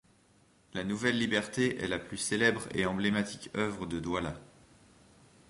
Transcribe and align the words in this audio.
La 0.73 0.83
Nouvelle 0.83 1.19
Liberté 1.19 1.77
est 1.77 1.87
la 1.87 1.99
plus 1.99 2.17
célèbre 2.17 2.63
et 2.73 2.87
emblématique 2.87 3.51
œuvre 3.53 3.85
de 3.85 3.99
Douala. 3.99 4.33